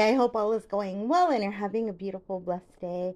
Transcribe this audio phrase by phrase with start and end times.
[0.00, 3.14] I hope all is going well and you're having a beautiful, blessed day.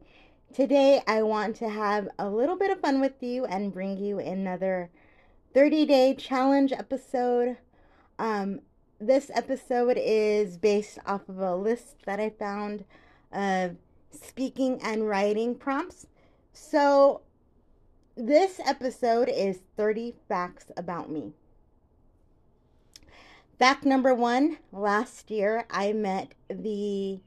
[0.53, 4.19] Today, I want to have a little bit of fun with you and bring you
[4.19, 4.91] another
[5.55, 7.57] 30 day challenge episode.
[8.19, 8.61] Um,
[9.01, 12.85] this episode is based off of a list that I found
[13.33, 13.77] of
[14.11, 16.07] speaking and writing prompts.
[16.53, 17.23] So,
[18.17, 21.33] this episode is 30 facts about me.
[23.63, 27.21] Fact number one last year, I met the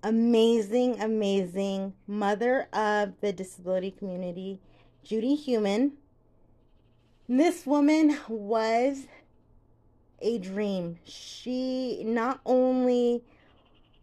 [0.00, 4.60] amazing, amazing mother of the disability community,
[5.02, 5.94] Judy Heumann.
[7.28, 9.08] This woman was
[10.20, 11.00] a dream.
[11.02, 13.24] She not only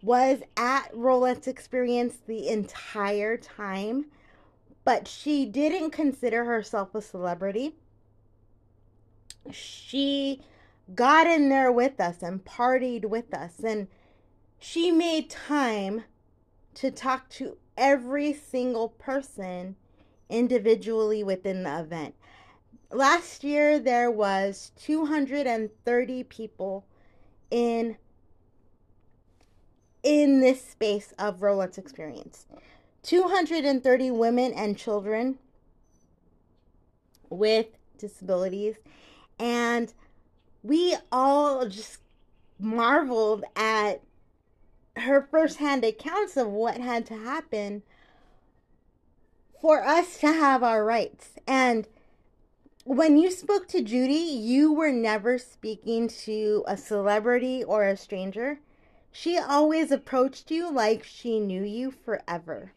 [0.01, 4.07] was at Rollettes experience the entire time,
[4.83, 7.75] but she didn't consider herself a celebrity.
[9.49, 10.41] She
[10.95, 13.59] got in there with us and partied with us.
[13.63, 13.87] And
[14.59, 16.03] she made time
[16.75, 19.75] to talk to every single person
[20.29, 22.15] individually within the event.
[22.91, 26.85] Last year, there was 230 people
[27.49, 27.97] in
[30.03, 32.45] in this space of Rollettes experience.
[33.03, 35.39] 230 women and children
[37.29, 37.67] with
[37.97, 38.75] disabilities
[39.39, 39.93] and
[40.63, 41.99] we all just
[42.57, 44.01] marveled at
[44.95, 47.83] her firsthand accounts of what had to happen
[49.61, 51.31] for us to have our rights.
[51.45, 51.87] And
[52.85, 58.59] when you spoke to Judy, you were never speaking to a celebrity or a stranger.
[59.11, 62.71] She always approached you like she knew you forever.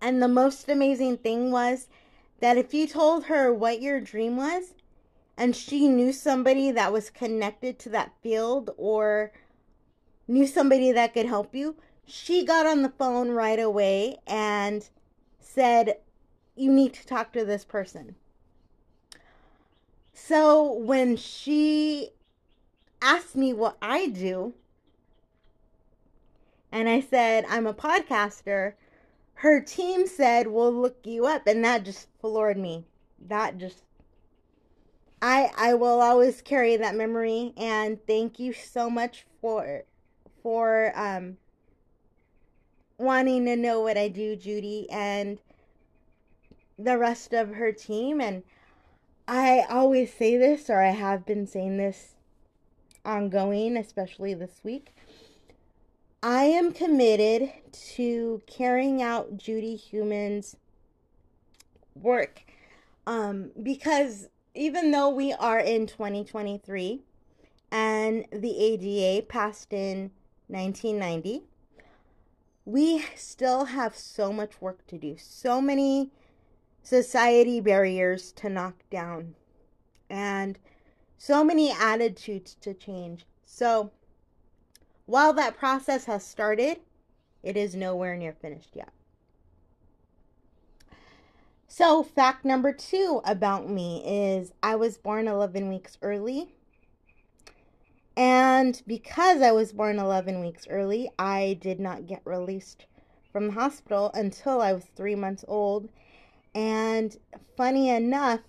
[0.00, 1.86] And the most amazing thing was
[2.40, 4.74] that if you told her what your dream was,
[5.36, 9.32] and she knew somebody that was connected to that field or
[10.28, 14.88] knew somebody that could help you, she got on the phone right away and
[15.40, 15.96] said,
[16.54, 18.16] You need to talk to this person.
[20.12, 22.10] So when she
[23.00, 24.54] asked me what I do,
[26.70, 28.74] and I said, I'm a podcaster,
[29.34, 31.46] her team said, We'll look you up.
[31.46, 32.84] And that just floored me.
[33.28, 33.82] That just
[35.22, 39.84] I I will always carry that memory and thank you so much for
[40.42, 41.36] for um
[42.98, 45.38] wanting to know what I do, Judy, and
[46.78, 48.42] the rest of her team and
[49.28, 52.16] I always say this or I have been saying this
[53.04, 54.92] ongoing, especially this week.
[56.24, 57.52] I am committed
[57.94, 60.56] to carrying out Judy Heumann's
[61.94, 62.42] work
[63.06, 67.02] um, because even though we are in 2023
[67.70, 70.10] and the ADA passed in
[70.48, 71.42] 1990,
[72.64, 76.10] we still have so much work to do, so many
[76.82, 79.34] society barriers to knock down,
[80.10, 80.58] and
[81.16, 83.24] so many attitudes to change.
[83.44, 83.90] So,
[85.06, 86.80] while that process has started,
[87.42, 88.92] it is nowhere near finished yet.
[91.74, 96.54] So, fact number two about me is I was born 11 weeks early.
[98.14, 102.84] And because I was born 11 weeks early, I did not get released
[103.32, 105.88] from the hospital until I was three months old.
[106.54, 107.16] And
[107.56, 108.40] funny enough,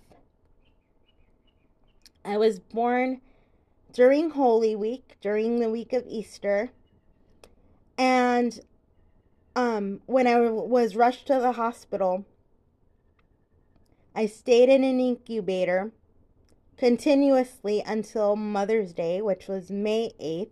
[2.26, 3.22] I was born
[3.94, 6.72] during Holy Week, during the week of Easter.
[7.96, 8.60] And
[9.56, 12.26] um, when I was rushed to the hospital,
[14.14, 15.92] I stayed in an incubator
[16.76, 20.50] continuously until Mother's Day, which was May 8th.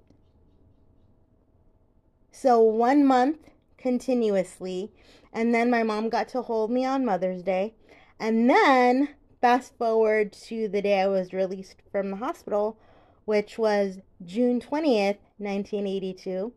[2.32, 4.90] So, one month continuously.
[5.32, 7.74] And then my mom got to hold me on Mother's Day.
[8.18, 9.10] And then,
[9.40, 12.78] fast forward to the day I was released from the hospital,
[13.24, 16.52] which was June 20th, 1982.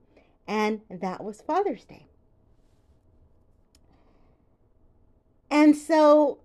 [0.48, 2.08] And that was Father's Day.
[5.50, 6.40] And so,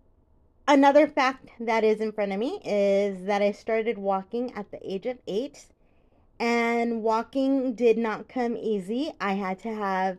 [0.70, 4.78] another fact that is in front of me is that I started walking at the
[4.88, 5.66] age of eight,
[6.38, 9.12] and walking did not come easy.
[9.20, 10.18] I had to have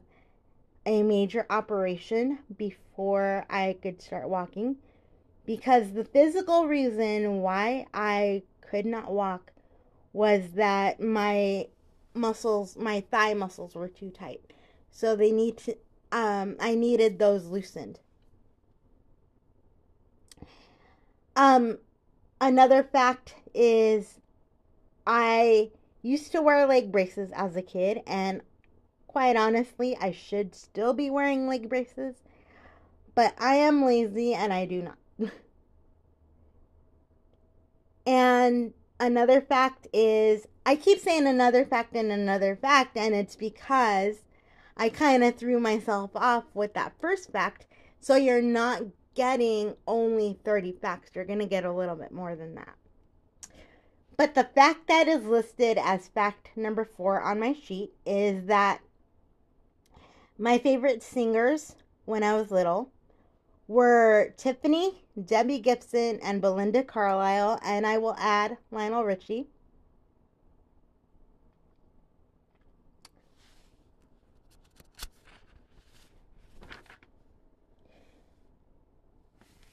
[0.85, 4.75] a major operation before I could start walking
[5.45, 9.53] because the physical reason why I could not walk
[10.11, 11.67] was that my
[12.13, 14.41] muscles, my thigh muscles were too tight.
[14.91, 15.77] So they need to
[16.11, 17.99] um I needed those loosened.
[21.35, 21.77] Um
[22.39, 24.19] another fact is
[25.05, 28.41] I used to wear leg braces as a kid and
[29.11, 32.15] quite honestly, I should still be wearing leg braces,
[33.13, 34.97] but I am lazy and I do not.
[38.05, 44.23] and another fact is I keep saying another fact and another fact, and it's because
[44.77, 47.65] I kind of threw myself off with that first fact.
[47.99, 48.83] So you're not
[49.15, 52.75] getting only 30 facts, you're going to get a little bit more than that.
[54.17, 58.81] But the fact that is listed as fact number four on my sheet is that
[60.37, 61.75] my favorite singers
[62.05, 62.91] when I was little
[63.67, 69.47] were Tiffany, Debbie Gibson, and Belinda Carlisle, and I will add Lionel Richie.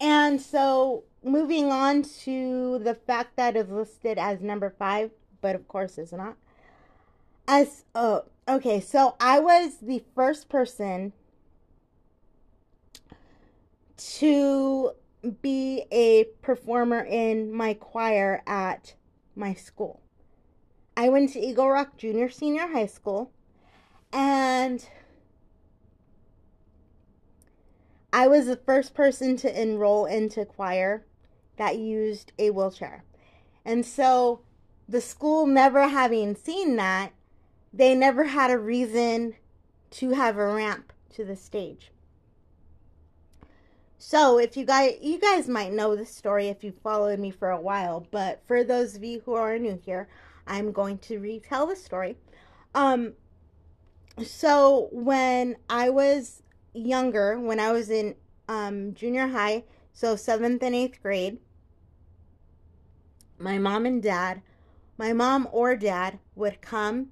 [0.00, 5.10] And so, moving on to the fact that is listed as number five,
[5.40, 6.36] but of course is not.
[7.46, 11.12] As oh, okay, so I was the first person
[13.96, 14.92] to
[15.42, 18.94] be a performer in my choir at
[19.34, 20.00] my school.
[20.96, 23.32] I went to Eagle Rock Junior Senior High School
[24.12, 24.86] and
[28.12, 31.04] I was the first person to enroll into choir
[31.56, 33.04] that used a wheelchair.
[33.64, 34.40] And so
[34.88, 37.12] the school never having seen that,
[37.72, 39.34] they never had a reason
[39.90, 41.92] to have a ramp to the stage.
[44.00, 47.50] So, if you guys you guys might know this story if you followed me for
[47.50, 50.08] a while, but for those of you who are new here,
[50.46, 52.16] I'm going to retell the story.
[52.74, 53.14] Um
[54.24, 56.42] so when I was
[56.72, 58.14] younger, when I was in
[58.48, 61.38] um, junior high, so 7th and 8th grade,
[63.38, 64.42] my mom and dad,
[64.96, 67.08] my mom or dad would come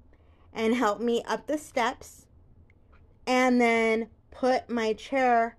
[0.53, 2.25] and help me up the steps
[3.25, 5.57] and then put my chair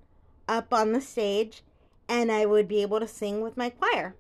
[0.49, 1.63] up on the stage
[2.09, 4.17] and I would be able to sing with my choir.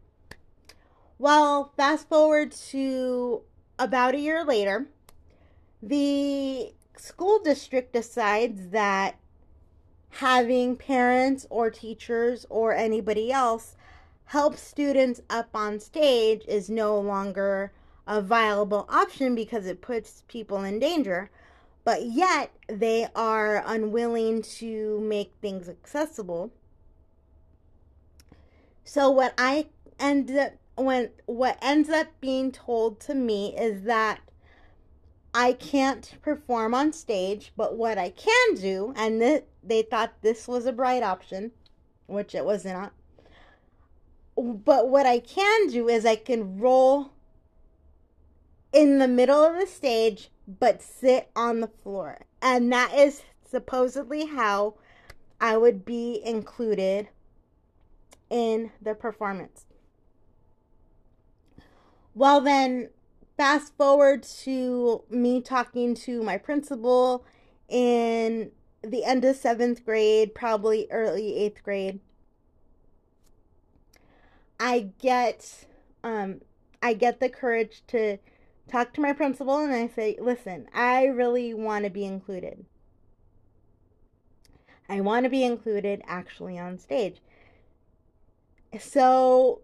[1.18, 3.42] Well, fast forward to
[3.78, 4.88] about a year later,
[5.82, 9.16] the school district decides that
[10.10, 13.76] having parents or teachers or anybody else
[14.26, 17.72] help students up on stage is no longer
[18.06, 21.30] a viable option because it puts people in danger
[21.88, 26.52] but yet they are unwilling to make things accessible.
[28.84, 29.68] So what I
[29.98, 34.20] end up when what ends up being told to me is that
[35.32, 40.48] I can't perform on stage, but what I can do, and th- they thought this
[40.48, 41.52] was a bright option,
[42.06, 42.92] which it was not.
[44.36, 47.12] But what I can do is I can roll
[48.72, 52.20] in the middle of the stage but sit on the floor.
[52.40, 54.74] And that is supposedly how
[55.40, 57.08] I would be included
[58.30, 59.66] in the performance.
[62.14, 62.90] Well, then,
[63.36, 67.24] fast forward to me talking to my principal
[67.68, 68.50] in
[68.82, 72.00] the end of seventh grade, probably early eighth grade.
[74.60, 75.66] I get
[76.02, 76.40] um
[76.82, 78.18] I get the courage to
[78.68, 82.64] talk to my principal and I say, listen, I really want to be included.
[84.88, 87.20] I want to be included actually on stage.
[88.78, 89.60] So,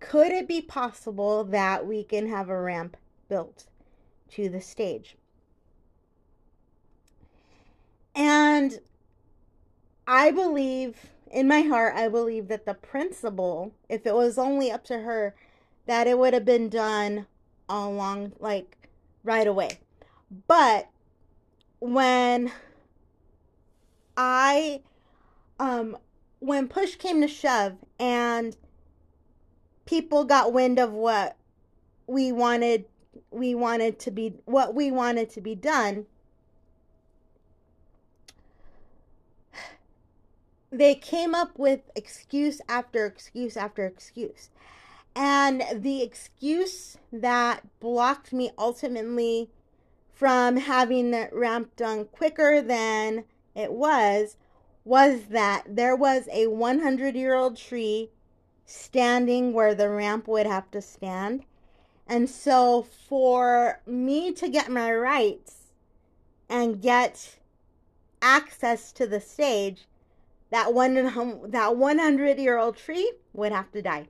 [0.00, 2.96] could it be possible that we can have a ramp
[3.28, 3.66] built
[4.30, 5.16] to the stage?
[8.18, 8.80] And
[10.04, 14.82] I believe, in my heart, I believe that the principal, if it was only up
[14.86, 15.36] to her,
[15.86, 17.28] that it would have been done
[17.68, 18.88] along like
[19.22, 19.78] right away.
[20.48, 20.88] But
[21.78, 22.50] when
[24.16, 24.80] I
[25.60, 25.96] um
[26.40, 28.56] when push came to shove and
[29.86, 31.36] people got wind of what
[32.08, 32.86] we wanted
[33.30, 36.06] we wanted to be what we wanted to be done
[40.70, 44.50] they came up with excuse after excuse after excuse.
[45.14, 49.50] And the excuse that blocked me ultimately
[50.12, 54.36] from having the ramp done quicker than it was
[54.84, 58.10] was that there was a 100 year old tree
[58.64, 61.44] standing where the ramp would have to stand.
[62.06, 65.72] And so, for me to get my rights
[66.48, 67.36] and get
[68.22, 69.86] access to the stage,
[70.50, 70.94] that one
[71.50, 74.08] that 100 year old tree would have to die.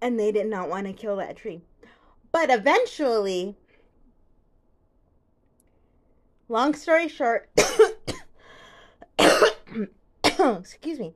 [0.00, 1.62] And they did not want to kill that tree.
[2.32, 3.56] But eventually,
[6.48, 7.48] long story short,
[10.38, 11.14] excuse me.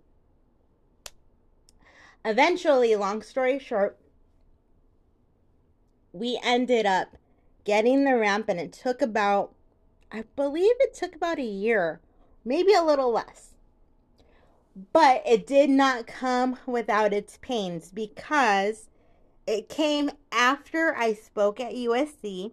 [2.25, 3.99] Eventually, long story short,
[6.13, 7.17] we ended up
[7.65, 9.53] getting the ramp, and it took about,
[10.13, 12.01] I believe it took about a year,
[12.45, 13.56] maybe a little less.
[14.93, 18.91] But it did not come without its pains because
[19.47, 22.53] it came after I spoke at USC.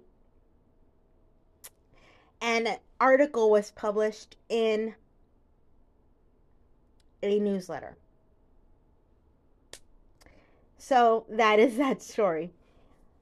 [2.42, 4.96] An article was published in
[7.22, 7.98] a newsletter.
[10.77, 12.51] So that is that story.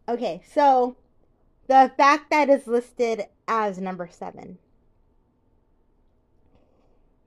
[0.07, 0.97] Okay, so
[1.67, 4.57] the fact that is listed as number seven.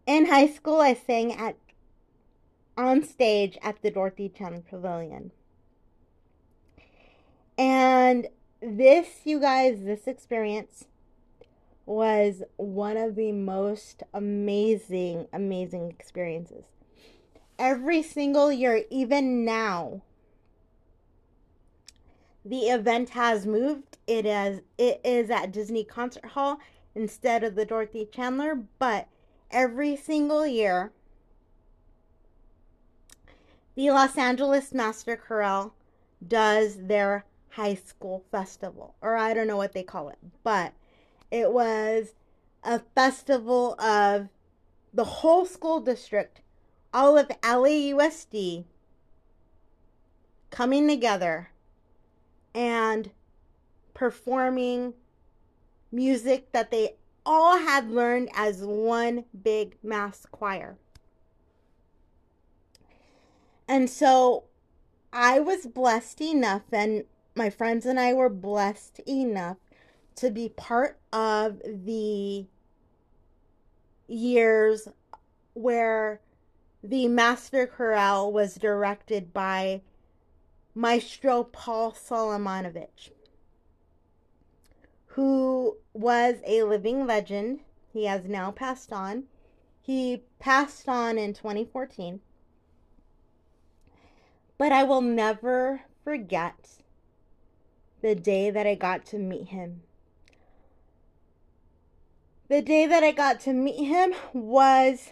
[0.06, 1.56] In high school, I sang at
[2.76, 5.30] on stage at the Dorothy Chandler Pavilion.
[7.56, 8.28] And
[8.60, 10.86] this, you guys, this experience
[11.86, 16.64] was one of the most amazing, amazing experiences.
[17.58, 20.02] Every single year, even now,
[22.44, 23.98] the event has moved.
[24.06, 26.58] It is it is at Disney Concert Hall
[26.94, 29.08] instead of the Dorothy Chandler, but
[29.50, 30.92] every single year
[33.74, 35.74] the Los Angeles Master Chorale
[36.26, 40.72] does their high school festival, or I don't know what they call it, but
[41.30, 42.14] it was
[42.62, 44.28] a festival of
[44.92, 46.40] the whole school district,
[46.92, 48.64] all of LAUSD
[50.50, 51.50] coming together
[52.54, 53.10] and
[53.92, 54.94] performing
[55.90, 56.94] music that they
[57.26, 60.76] all had learned as one big mass choir.
[63.66, 64.44] And so
[65.12, 67.04] I was blessed enough, and
[67.34, 69.56] my friends and I were blessed enough
[70.16, 72.46] to be part of the
[74.06, 74.88] years
[75.54, 76.20] where
[76.82, 79.80] the Master Chorale was directed by
[80.74, 83.10] Maestro Paul Salamunovich,
[85.06, 87.60] who was a living legend.
[87.92, 89.24] He has now passed on.
[89.80, 92.20] He passed on in 2014.
[94.56, 96.68] But I will never forget
[98.02, 99.82] the day that I got to meet him.
[102.48, 105.08] The day that I got to meet him was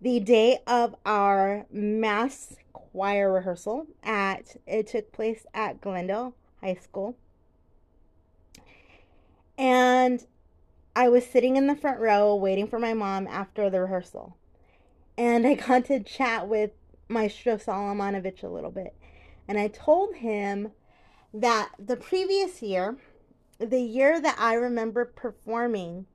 [0.00, 7.16] the day of our mass choir rehearsal at it took place at Glendale High School.
[9.58, 10.26] And
[10.96, 14.36] I was sitting in the front row waiting for my mom after the rehearsal.
[15.20, 16.70] And I got to chat with
[17.06, 18.96] Maestro Salamunovich a little bit.
[19.46, 20.72] And I told him
[21.34, 22.96] that the previous year,
[23.58, 26.06] the year that I remember performing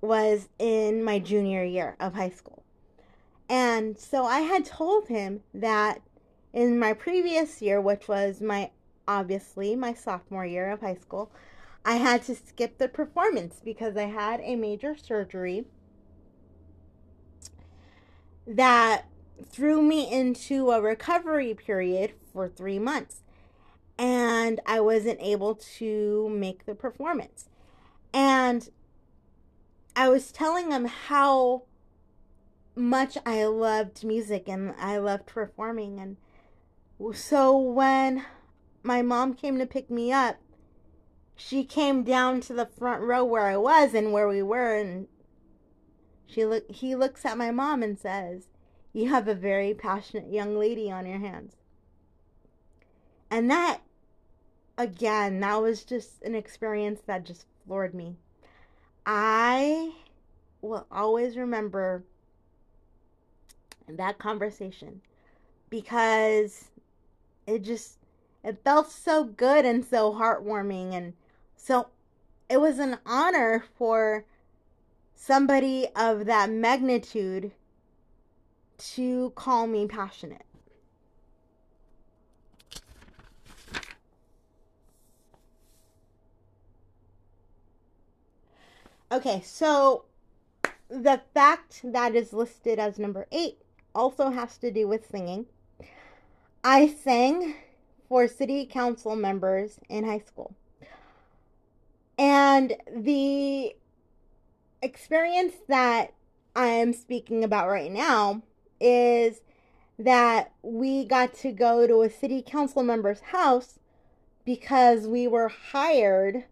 [0.00, 2.62] was in my junior year of high school.
[3.50, 6.00] And so I had told him that
[6.54, 8.70] in my previous year, which was my
[9.06, 11.30] obviously my sophomore year of high school,
[11.84, 15.66] I had to skip the performance because I had a major surgery
[18.46, 19.06] that
[19.44, 23.22] threw me into a recovery period for three months.
[23.98, 27.48] And I wasn't able to make the performance.
[28.12, 28.68] And
[29.94, 31.62] I was telling them how
[32.74, 36.00] much I loved music and I loved performing.
[36.00, 36.16] And
[37.14, 38.24] so when
[38.82, 40.38] my mom came to pick me up,
[41.36, 45.08] she came down to the front row where I was and where we were, and
[46.26, 48.48] she look he looks at my mom and says,
[48.92, 51.56] "You have a very passionate young lady on your hands."
[53.30, 53.80] And that
[54.76, 58.16] again, that was just an experience that just floored me.
[59.04, 59.94] I
[60.60, 62.04] will always remember
[63.88, 65.00] that conversation
[65.68, 66.70] because
[67.46, 67.98] it just
[68.44, 71.14] it felt so good and so heartwarming and
[71.56, 71.88] so
[72.48, 74.24] it was an honor for
[75.14, 77.52] somebody of that magnitude
[78.78, 80.44] to call me passionate.
[89.12, 90.04] Okay, so
[90.88, 93.58] the fact that is listed as number eight
[93.94, 95.46] also has to do with singing.
[96.64, 97.54] I sang
[98.08, 100.54] for city council members in high school.
[102.18, 103.74] And the
[104.82, 106.12] experience that
[106.54, 108.42] I am speaking about right now
[108.80, 109.40] is
[109.98, 113.78] that we got to go to a city council member's house
[114.44, 116.44] because we were hired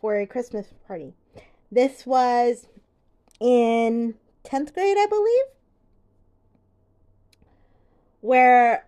[0.00, 1.12] for a Christmas party.
[1.70, 2.66] This was
[3.40, 5.44] in 10th grade, I believe,
[8.20, 8.86] where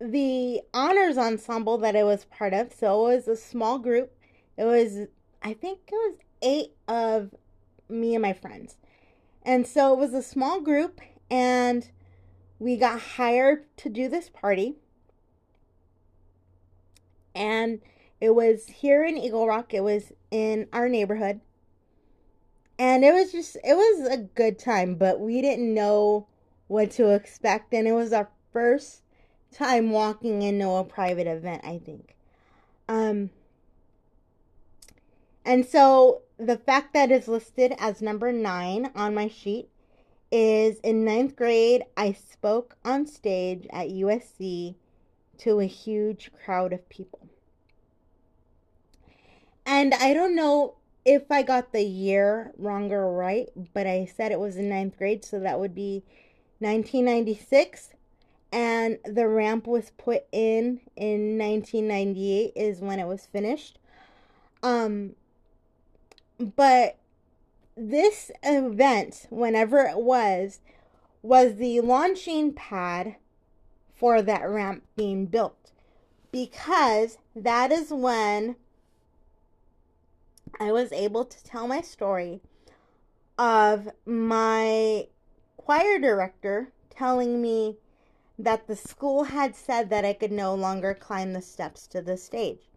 [0.00, 4.12] the honors ensemble that I was part of, so it was a small group.
[4.56, 5.08] It was,
[5.42, 7.34] I think it was eight of
[7.88, 8.76] me and my friends.
[9.42, 11.00] And so it was a small group,
[11.30, 11.88] and
[12.58, 14.76] we got hired to do this party.
[17.34, 17.80] And
[18.20, 21.40] it was here in Eagle Rock, it was in our neighborhood
[22.78, 26.26] and it was just it was a good time but we didn't know
[26.68, 29.02] what to expect and it was our first
[29.52, 32.14] time walking into a private event i think
[32.88, 33.30] um
[35.44, 39.68] and so the fact that is listed as number nine on my sheet
[40.30, 44.74] is in ninth grade i spoke on stage at usc
[45.38, 47.28] to a huge crowd of people
[49.64, 50.74] and i don't know
[51.06, 54.98] if I got the year wrong or right, but I said it was in ninth
[54.98, 56.02] grade, so that would be
[56.58, 57.90] 1996.
[58.50, 63.78] And the ramp was put in in 1998 is when it was finished.
[64.64, 65.14] Um,
[66.38, 66.96] but
[67.76, 70.60] this event, whenever it was,
[71.22, 73.16] was the launching pad
[73.94, 75.72] for that ramp being built
[76.30, 78.56] because that is when
[80.60, 82.40] I was able to tell my story
[83.38, 85.08] of my
[85.56, 87.76] choir director telling me
[88.38, 92.16] that the school had said that I could no longer climb the steps to the
[92.16, 92.68] stage.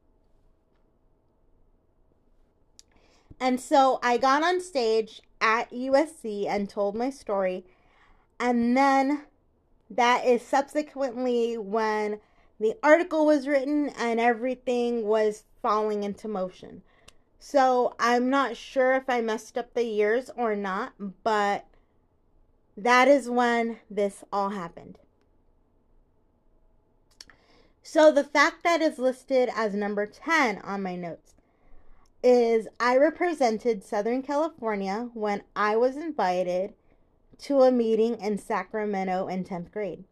[3.40, 7.66] And so I got on stage at USC and told my story.
[8.40, 9.26] And then
[9.90, 12.20] that is subsequently when
[12.60, 16.82] the article was written and everything was falling into motion.
[17.40, 21.66] So I'm not sure if I messed up the years or not, but
[22.76, 25.00] that is when this all happened.
[27.82, 31.34] So the fact that is listed as number 10 on my notes
[32.22, 36.74] is I represented Southern California when I was invited
[37.40, 40.04] to a meeting in Sacramento in 10th grade.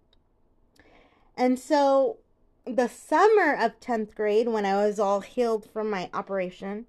[1.36, 2.18] And so
[2.66, 6.86] the summer of 10th grade, when I was all healed from my operation,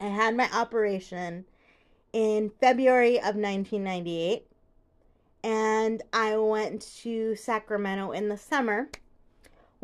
[0.00, 1.44] I had my operation
[2.12, 4.46] in February of 1998
[5.42, 8.88] and I went to Sacramento in the summer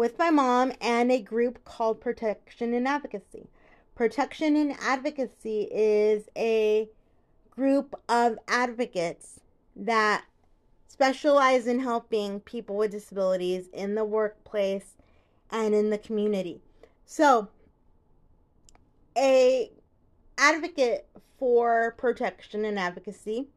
[0.00, 3.50] with my mom and a group called Protection and Advocacy.
[3.94, 6.88] Protection and Advocacy is a
[7.50, 9.40] group of advocates
[9.76, 10.24] that
[10.88, 14.96] specialize in helping people with disabilities in the workplace
[15.50, 16.62] and in the community.
[17.04, 17.48] So,
[19.18, 19.70] a
[20.38, 21.08] advocate
[21.38, 23.48] for protection and advocacy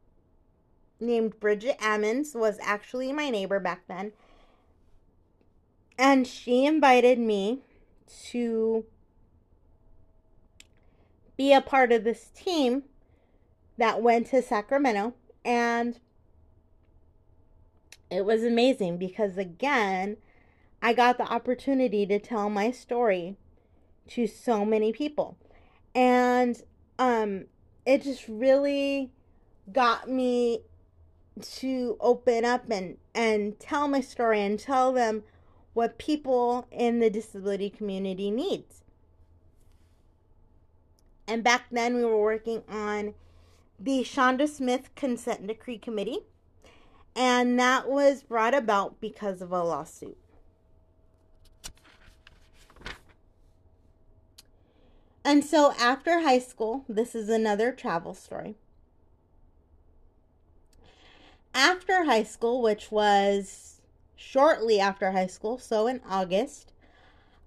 [1.00, 4.12] named Bridget Ammons was actually my neighbor back then.
[5.98, 7.62] And she invited me
[8.30, 8.86] to
[11.38, 12.84] be a part of this team
[13.78, 15.14] that went to Sacramento.
[15.46, 16.00] And
[18.10, 20.18] it was amazing because, again,
[20.82, 23.38] I got the opportunity to tell my story
[24.10, 25.38] to so many people.
[25.96, 26.62] And
[27.00, 27.46] um
[27.86, 29.12] it just really
[29.72, 30.62] got me
[31.42, 35.24] to open up and and tell my story and tell them
[35.74, 38.82] what people in the disability community needs.
[41.28, 43.14] And back then we were working on
[43.80, 46.20] the Chanda Smith consent decree committee
[47.16, 50.18] and that was brought about because of a lawsuit.
[55.26, 58.56] And so after high school, this is another travel story.
[61.54, 63.73] After high school, which was
[64.24, 66.72] shortly after high school, so in August,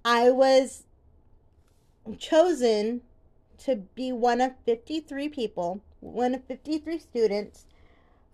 [0.04, 0.84] I was
[2.18, 3.00] chosen
[3.58, 7.66] to be one of 53 people, one of 53 students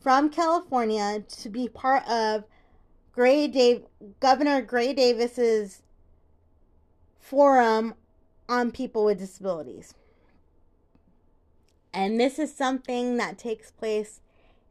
[0.01, 2.45] from California to be part of
[3.13, 3.85] Gray Dave
[4.21, 5.83] Governor Gray Davis's
[7.21, 7.95] forum
[8.49, 9.95] on people with disabilities.
[11.95, 14.21] And this is something that takes place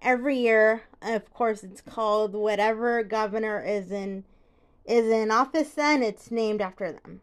[0.02, 0.84] every year.
[1.02, 4.24] Of course, it's called whatever governor is in
[4.86, 7.22] is in office then, it's named after them.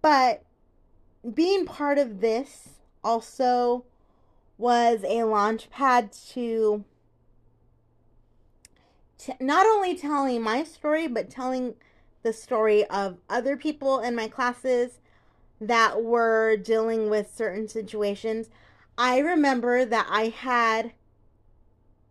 [0.00, 0.44] But
[1.34, 2.68] being part of this
[3.02, 3.84] also
[4.56, 6.84] was a launch pad to,
[9.18, 11.74] to not only telling my story, but telling
[12.22, 15.00] the story of other people in my classes
[15.60, 18.48] that were dealing with certain situations.
[18.96, 20.92] I remember that I had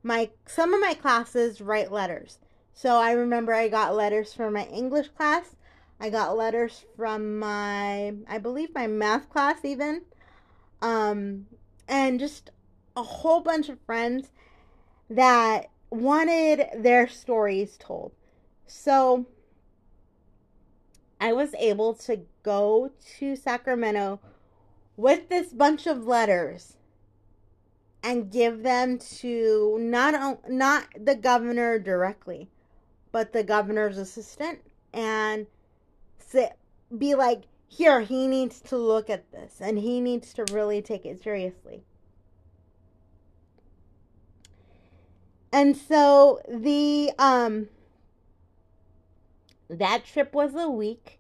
[0.08, 2.40] my some of my classes write letters.
[2.74, 5.58] So I remember I got letters from my English class.
[6.00, 10.04] I got letters from my I believe my math class even.
[10.82, 11.48] Um
[11.90, 12.52] and just
[12.96, 14.30] a whole bunch of friends
[15.10, 18.14] that wanted their stories told.
[18.66, 19.26] So
[21.20, 24.22] I was able to go to Sacramento
[24.96, 26.77] with this bunch of letters
[28.08, 32.48] and give them to not not the governor directly,
[33.12, 34.60] but the governor's assistant
[34.94, 35.46] and
[36.18, 36.52] say,
[36.98, 41.06] be like, here, he needs to look at this and he needs to really take
[41.06, 41.84] it seriously.
[45.52, 47.68] And so the um
[49.70, 51.20] that trip was a week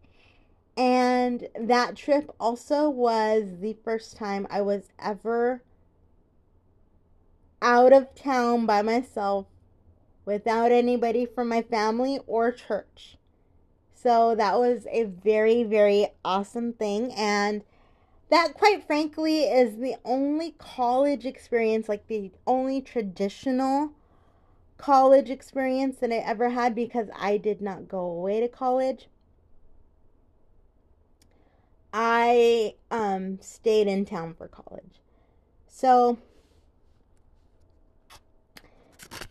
[0.77, 5.63] and that trip also was the first time I was ever
[7.61, 9.47] out of town by myself
[10.25, 13.17] without anybody from my family or church.
[13.95, 17.11] So that was a very, very awesome thing.
[17.13, 17.63] And
[18.29, 23.93] that, quite frankly, is the only college experience, like the only traditional
[24.77, 29.07] college experience that I ever had because I did not go away to college.
[31.91, 35.01] I um, stayed in town for college.
[35.67, 36.19] So,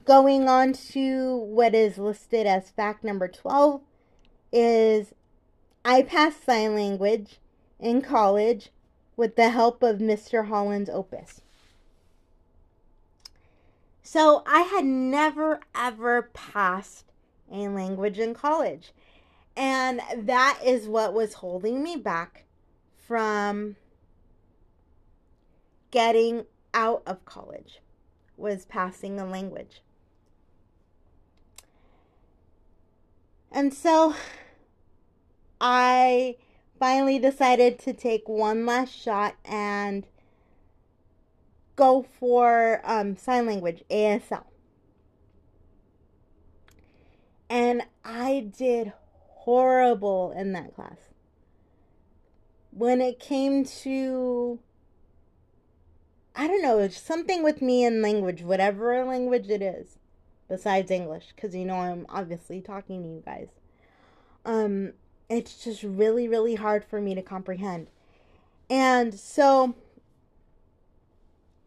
[0.07, 3.83] going on to what is listed as fact number 12
[4.53, 5.13] is
[5.85, 7.39] I passed sign language
[7.79, 8.71] in college
[9.17, 10.47] with the help of Mr.
[10.47, 11.41] Holland's Opus.
[14.03, 17.07] So I had never ever passed
[17.51, 18.93] a language in college.
[19.57, 22.45] And that is what was holding me back
[22.97, 23.77] from
[25.91, 27.81] getting out of college
[28.37, 29.81] was passing a language.
[33.57, 34.15] And so
[35.63, 36.37] I
[36.79, 40.07] finally decided to take one last shot and
[41.75, 44.45] go for um, sign language, ASL.
[47.49, 50.99] And I did horrible in that class.
[52.73, 54.59] When it came to,
[56.35, 59.97] I don't know, something with me in language, whatever language it is,
[60.49, 63.49] besides English, because you know I'm obviously talking to you guys.
[64.45, 64.93] Um,
[65.29, 67.89] it's just really, really hard for me to comprehend.
[68.71, 69.75] And so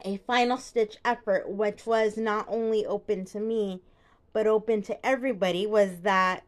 [0.03, 3.81] a final stitch effort, which was not only open to me,
[4.31, 6.43] but open to everybody, was that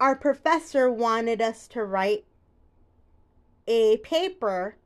[0.00, 2.24] our professor wanted us to write
[3.66, 4.76] a paper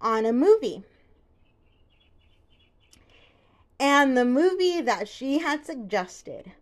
[0.00, 0.84] on a movie.
[3.82, 6.52] And the movie that she had suggested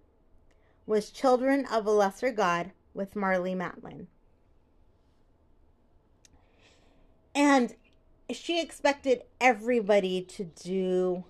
[0.87, 4.07] was Children of a Lesser God with Marlee Matlin.
[7.35, 7.75] And
[8.31, 11.25] she expected everybody to do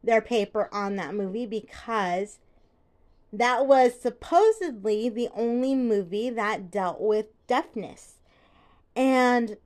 [0.00, 2.38] their paper on that movie because
[3.32, 8.20] that was supposedly the only movie that dealt with deafness.
[8.94, 9.56] And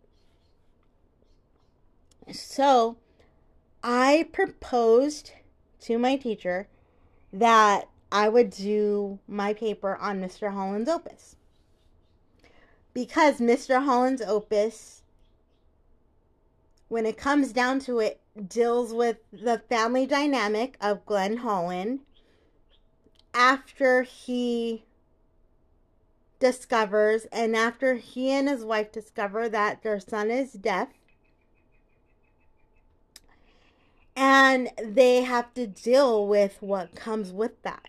[2.33, 2.97] so
[3.83, 5.33] I proposed
[5.81, 6.69] to my teacher
[7.33, 10.53] that I would do my paper on Mr.
[10.53, 11.37] Holland's opus
[12.95, 13.85] because Mr.
[13.85, 15.03] Holland's opus,
[16.89, 22.01] when it comes down to it, deals with the family dynamic of Glenn Holland
[23.35, 24.85] after he
[26.41, 30.89] discovers and after he and his wife discover that their son is deaf
[34.19, 37.87] and they have to deal with what comes with that.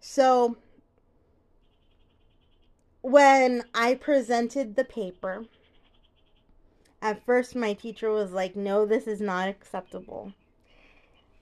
[0.00, 0.56] So
[3.02, 5.44] when I presented the paper,
[7.02, 10.32] at first my teacher was like, no, this is not acceptable.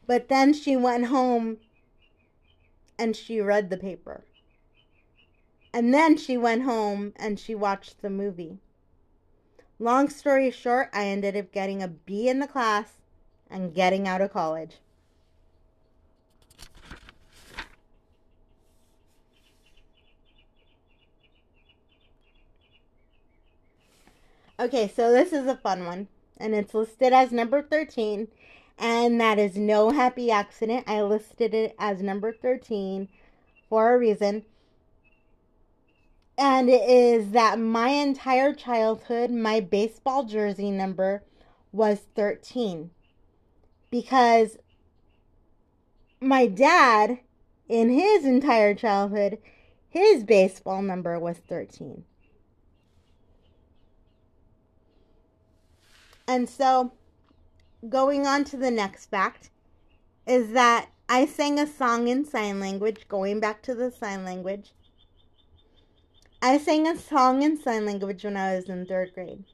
[0.09, 1.59] But then she went home
[2.99, 4.25] and she read the paper.
[5.73, 8.59] And then she went home and she watched the movie.
[9.79, 12.95] Long story short, I ended up getting a B in the class
[13.51, 14.77] and getting out of college.
[24.59, 28.29] Okay, so this is a fun one, and it's listed as number 13,
[28.79, 30.85] and that is no happy accident.
[30.87, 33.09] I listed it as number 13
[33.69, 34.47] for a reason.
[36.39, 41.23] And it is that my entire childhood, my baseball jersey number
[41.71, 42.91] was 13.
[43.91, 44.59] Because
[46.21, 47.21] my dad,
[47.69, 49.39] in his entire childhood,
[49.89, 52.05] his baseball number was 13.
[56.29, 56.93] And so,
[57.89, 59.51] going on to the next fact
[60.27, 64.73] is that I sang a song in sign language, going back to the sign language.
[66.43, 69.45] I sang a song in sign language when I was in third grade.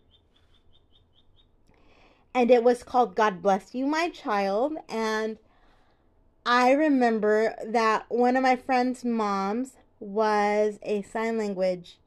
[2.34, 4.76] And it was called God Bless You, My Child.
[4.88, 5.38] And
[6.46, 11.98] I remember that one of my friend's moms was a sign language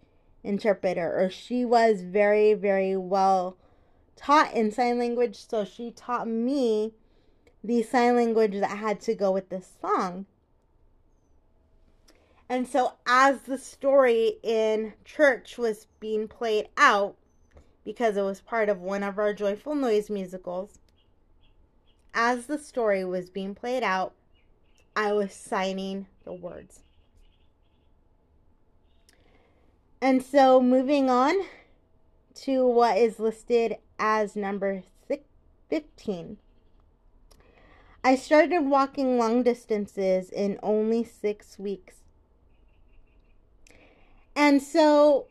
[0.44, 3.58] interpreter, or she was very, very well
[4.16, 6.94] taught in sign language, so she taught me
[7.64, 10.26] the sign language that had to go with this song.
[12.48, 17.16] And so, as the story in church was being played out,
[17.86, 20.80] because it was part of one of our Joyful Noise musicals,
[22.14, 24.14] as the story was being played out,
[24.96, 26.82] I was signing the words.
[30.02, 31.36] And so, moving on
[32.36, 34.84] to what is listed as number
[35.70, 36.38] 15.
[38.04, 41.96] I started walking long distances in only six weeks.
[44.36, 45.28] And so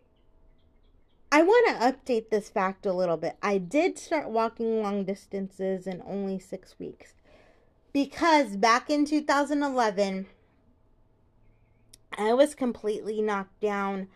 [1.34, 3.36] I want to update this fact a little bit.
[3.42, 7.14] I did start walking long distances in only six weeks
[7.92, 10.26] because back in 2011,
[12.16, 14.06] I was completely knocked down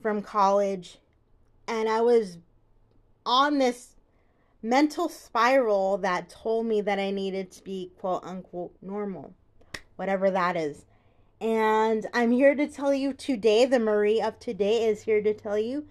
[0.00, 0.98] from college
[1.66, 2.38] and I was
[3.26, 3.96] on this
[4.62, 9.34] mental spiral that told me that I needed to be quote unquote normal,
[9.96, 10.84] whatever that is.
[11.40, 15.58] And I'm here to tell you today, the Marie of today is here to tell
[15.58, 15.88] you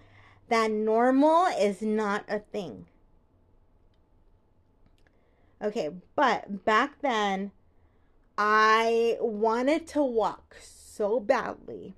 [0.48, 2.86] that normal is not a thing.
[5.60, 7.50] Okay, but back then,
[8.36, 11.96] I wanted to walk so badly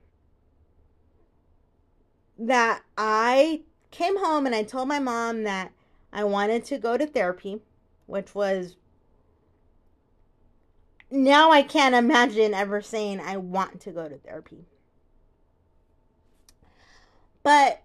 [2.39, 5.73] that I came home and I told my mom that
[6.13, 7.61] I wanted to go to therapy,
[8.07, 8.77] which was
[11.11, 14.65] now I can't imagine ever saying I want to go to therapy.
[17.43, 17.83] But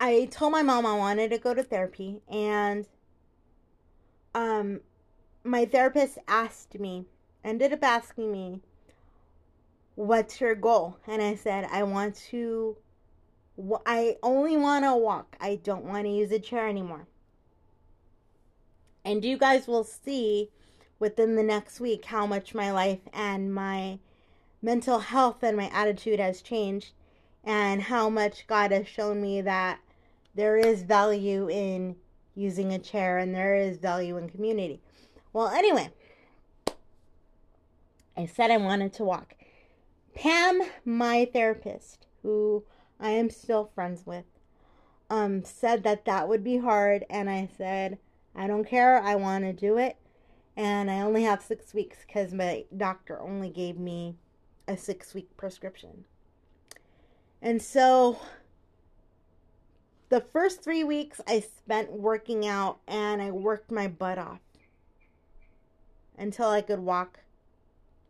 [0.00, 2.86] I told my mom I wanted to go to therapy and
[4.34, 4.80] um
[5.44, 7.06] my therapist asked me,
[7.42, 8.60] ended up asking me,
[9.94, 10.98] what's your goal?
[11.06, 12.76] And I said, I want to
[13.86, 15.36] I only want to walk.
[15.40, 17.08] I don't want to use a chair anymore.
[19.04, 20.50] And you guys will see
[21.00, 23.98] within the next week how much my life and my
[24.62, 26.92] mental health and my attitude has changed
[27.42, 29.80] and how much God has shown me that
[30.34, 31.96] there is value in
[32.34, 34.80] using a chair and there is value in community.
[35.32, 35.90] Well, anyway,
[38.16, 39.34] I said I wanted to walk.
[40.14, 42.64] Pam, my therapist, who
[42.98, 44.24] I am still friends with,
[45.10, 47.04] um, said that that would be hard.
[47.08, 47.98] And I said,
[48.34, 49.02] I don't care.
[49.02, 49.96] I want to do it.
[50.56, 54.16] And I only have six weeks because my doctor only gave me
[54.66, 56.04] a six week prescription.
[57.40, 58.18] And so
[60.08, 64.40] the first three weeks I spent working out and I worked my butt off
[66.16, 67.20] until I could walk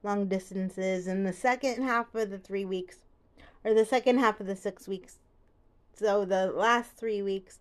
[0.03, 1.07] long distances.
[1.07, 2.99] And the second half of the three weeks,
[3.65, 5.19] or the second half of the six weeks.
[5.93, 7.59] So the last three weeks,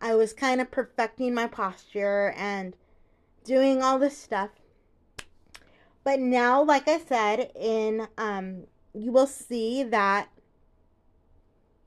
[0.00, 2.74] I was kind of perfecting my posture and
[3.44, 4.50] doing all this stuff.
[6.04, 10.28] But now, like I said, in um, you will see that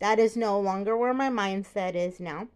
[0.01, 2.47] that is no longer where my mindset is now.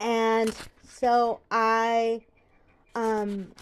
[0.00, 2.22] And so I
[2.94, 3.52] um,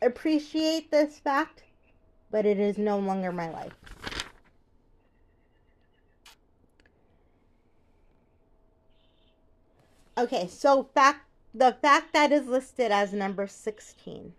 [0.00, 1.64] appreciate this fact,
[2.30, 3.72] but it is no longer my life.
[10.16, 14.34] Okay, so fact the fact that is listed as number 16.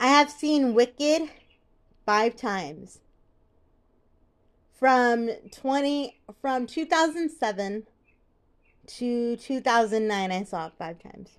[0.00, 1.28] I have seen Wicked
[2.06, 3.00] five times.
[4.72, 7.86] From 20 from 2007
[8.86, 11.30] to 2009 I saw it 5 times.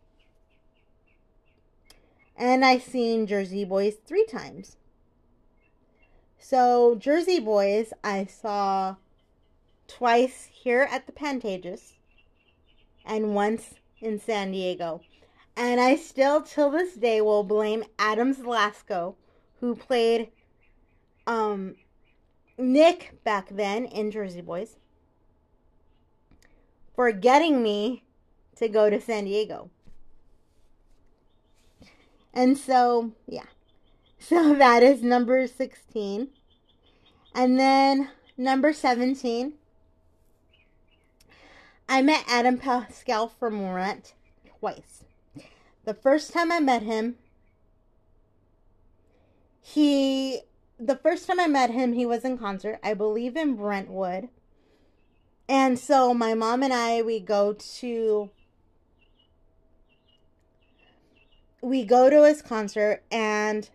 [2.37, 4.77] And I seen Jersey Boys 3 times.
[6.39, 8.95] So, Jersey Boys I saw
[9.87, 11.93] twice here at the Pantages
[13.05, 15.01] and once in San Diego.
[15.55, 19.15] And I still, till this day, will blame Adam Zlasko,
[19.59, 20.31] who played
[21.27, 21.75] um,
[22.57, 24.77] Nick back then in Jersey Boys,
[26.95, 28.03] for getting me
[28.55, 29.69] to go to San Diego.
[32.33, 33.43] And so, yeah.
[34.19, 36.29] So that is number 16.
[37.35, 39.53] And then number 17
[41.89, 44.13] I met Adam Pascal from Rent
[44.59, 45.03] twice.
[45.85, 47.15] The first time I met him,
[49.61, 50.41] he
[50.87, 54.29] the first time I met him, he was in concert, I believe in Brentwood.
[55.47, 58.29] And so my mom and I we go to
[61.61, 63.69] we go to his concert and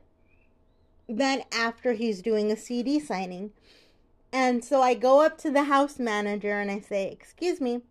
[1.08, 3.52] then after he's doing a CD signing.
[4.32, 7.82] And so I go up to the house manager and I say, "Excuse me,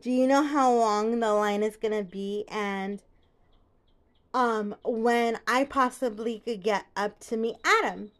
[0.00, 3.02] do you know how long the line is going to be and
[4.34, 8.12] um when I possibly could get up to meet Adam?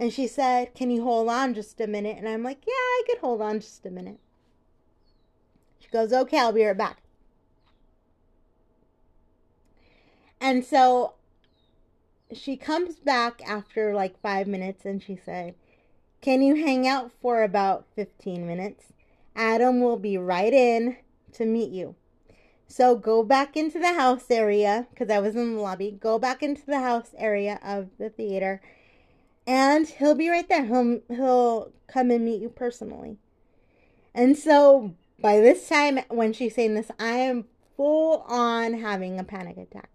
[0.00, 3.02] And she said, "Can you hold on just a minute?" And I'm like, "Yeah, I
[3.06, 4.18] could hold on just a minute."
[5.78, 7.02] She goes, "Okay, I'll be right back."
[10.40, 11.16] And so
[12.32, 15.54] she comes back after like 5 minutes and she said,
[16.22, 18.94] "Can you hang out for about 15 minutes?"
[19.36, 20.96] Adam will be right in
[21.32, 21.94] to meet you.
[22.66, 25.90] So go back into the house area, because I was in the lobby.
[25.90, 28.62] Go back into the house area of the theater,
[29.46, 30.64] and he'll be right there.
[30.64, 33.18] He'll, he'll come and meet you personally.
[34.14, 37.44] And so by this time, when she's saying this, I am
[37.76, 39.90] full on having a panic attack.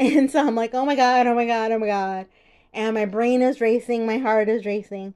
[0.00, 2.26] And so I'm like, oh my God, oh my God, oh my God.
[2.72, 5.14] And my brain is racing, my heart is racing.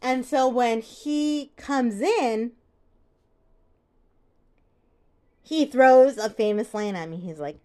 [0.00, 2.52] And so when he comes in,
[5.42, 7.16] he throws a famous line at me.
[7.16, 7.58] He's like,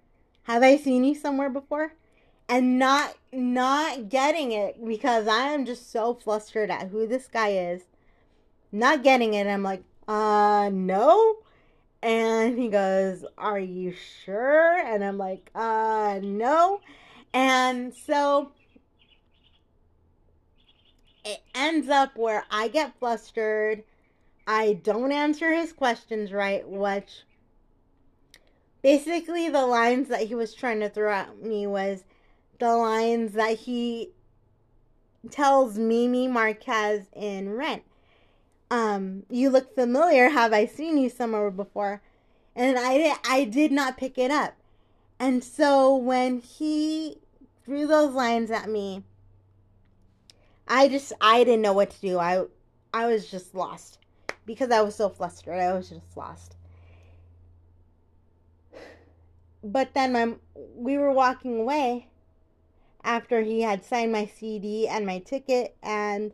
[0.43, 1.93] "Have I seen you somewhere before?"
[2.49, 7.49] And not not getting it because I am just so flustered at who this guy
[7.49, 7.83] is.
[8.71, 9.45] Not getting it.
[9.45, 11.37] I'm like, "Uh, no."
[12.01, 16.81] And he goes, "Are you sure?" And I'm like, "Uh, no."
[17.33, 18.51] And so
[21.23, 23.83] it ends up where I get flustered.
[24.47, 27.23] I don't answer his questions right, which
[28.81, 32.03] basically the lines that he was trying to throw at me was
[32.59, 34.11] the lines that he
[35.31, 37.83] tells Mimi Marquez in Rent.
[38.71, 40.29] Um, you look familiar.
[40.29, 42.01] Have I seen you somewhere before?
[42.55, 44.55] And I I did not pick it up.
[45.19, 47.17] And so when he
[47.65, 49.03] threw those lines at me,
[50.67, 52.19] I just I didn't know what to do.
[52.19, 52.45] I
[52.93, 53.97] I was just lost
[54.45, 55.59] because I was so flustered.
[55.59, 56.55] I was just lost.
[59.63, 60.35] But then my
[60.75, 62.07] we were walking away
[63.03, 66.33] after he had signed my CD and my ticket and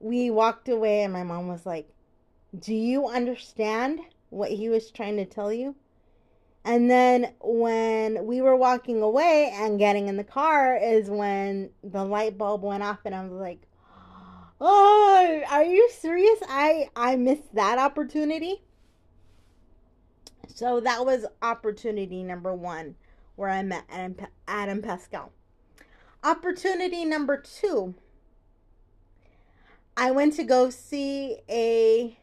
[0.00, 1.88] we walked away and my mom was like,
[2.58, 5.74] "Do you understand what he was trying to tell you?"
[6.64, 12.04] And then when we were walking away and getting in the car is when the
[12.04, 13.66] light bulb went off and I was like,
[14.60, 16.40] "Oh, are you serious?
[16.48, 18.62] I I missed that opportunity."
[20.48, 22.96] So that was opportunity number 1
[23.36, 24.16] where I met Adam,
[24.48, 25.32] Adam Pascal.
[26.22, 27.94] Opportunity number 2
[29.96, 32.18] I went to go see a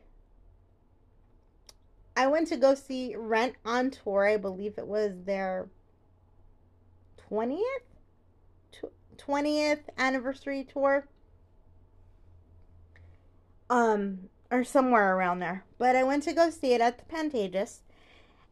[2.15, 4.27] I went to go see Rent on Tour.
[4.27, 5.69] I believe it was their
[7.31, 7.59] 20th
[9.17, 11.07] 20th anniversary tour.
[13.69, 15.65] Um or somewhere around there.
[15.79, 17.79] But I went to go see it at the Pantages.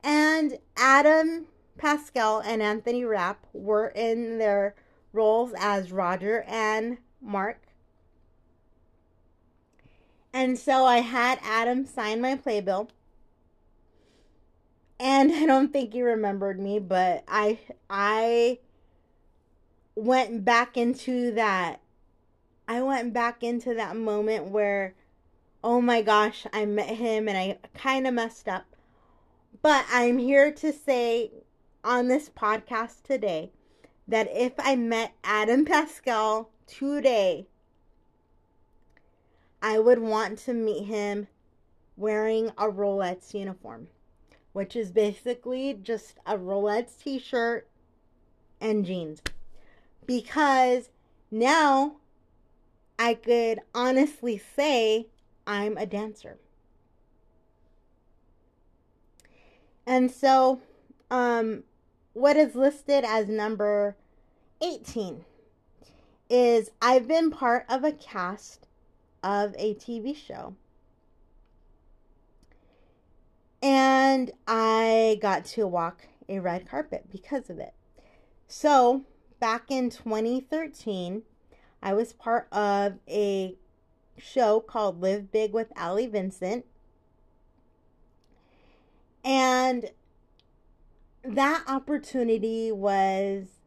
[0.04, 1.46] And Adam
[1.78, 4.74] Pascal and Anthony Rapp were in their
[5.14, 7.62] roles as Roger and Mark.
[10.34, 12.90] And so I had Adam sign my playbill
[15.02, 17.60] and I don't think he remembered me, but I
[17.90, 18.60] I
[19.96, 21.82] went back into that
[22.68, 24.96] I went back into that moment where,
[25.62, 28.76] oh my gosh, I met him and I kind of messed up.
[29.62, 31.32] But I'm here to say
[31.84, 33.52] on this podcast today
[34.12, 37.48] that if I met Adam Pascal today,
[39.62, 41.28] I would want to meet him
[41.96, 43.88] wearing a Rollettes uniform,
[44.52, 47.70] which is basically just a Rollettes t shirt
[48.60, 49.22] and jeans.
[50.06, 50.90] Because
[51.32, 51.96] now
[53.00, 55.08] I could honestly say
[55.48, 56.38] I'm a dancer.
[59.86, 60.60] And so,
[61.10, 61.64] um,
[62.12, 63.96] what is listed as number
[64.62, 65.26] 18
[66.30, 68.68] is I've been part of a cast
[69.24, 70.56] of a TV show.
[73.62, 77.74] And I got to walk a red carpet because of it.
[78.48, 79.04] So,
[79.40, 81.24] back in 2013,
[81.84, 83.56] I was part of a
[84.18, 86.66] show called Live Big with Ali Vincent.
[89.24, 89.92] And
[91.24, 93.61] that opportunity was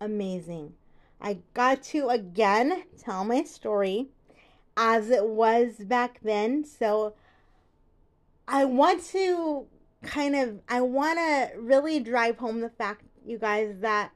[0.00, 0.74] amazing.
[1.20, 4.08] I got to again tell my story
[4.76, 6.64] as it was back then.
[6.64, 7.14] So
[8.46, 9.66] I want to
[10.02, 14.12] kind of I want to really drive home the fact you guys that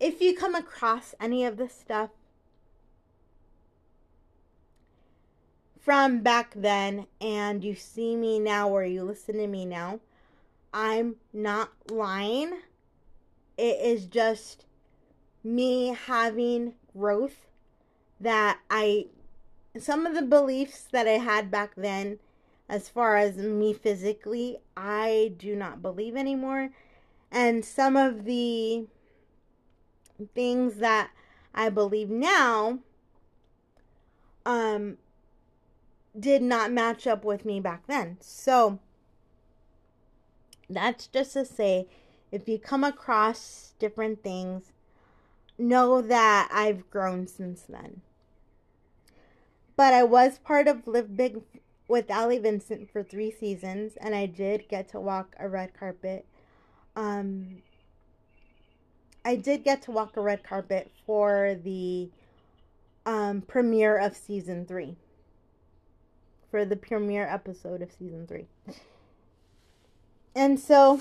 [0.00, 2.10] if you come across any of this stuff
[5.78, 10.00] from back then and you see me now or you listen to me now,
[10.72, 12.60] I'm not lying.
[13.58, 14.64] It is just
[15.44, 17.46] me having growth
[18.18, 19.06] that I
[19.78, 22.18] some of the beliefs that I had back then
[22.68, 26.70] as far as me physically, I do not believe anymore.
[27.30, 28.86] And some of the
[30.34, 31.10] things that
[31.54, 32.78] I believe now
[34.46, 34.98] um
[36.18, 38.16] did not match up with me back then.
[38.20, 38.78] So
[40.70, 41.86] that's just to say
[42.30, 44.72] if you come across different things,
[45.58, 48.00] know that I've grown since then.
[49.76, 51.40] But I was part of Live Big
[51.88, 56.26] with Ali Vincent for three seasons, and I did get to walk a red carpet.
[56.96, 57.62] Um,
[59.24, 62.10] I did get to walk a red carpet for the
[63.06, 64.96] um, premiere of season three
[66.50, 68.46] for the premiere episode of season three.
[70.36, 71.00] And so,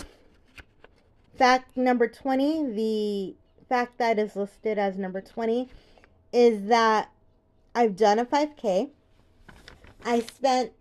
[1.37, 3.35] fact number 20, the
[3.74, 5.67] fact that is listed as number 20
[6.32, 7.09] is that
[7.74, 8.91] I've done a 5K.
[10.05, 10.74] I spent,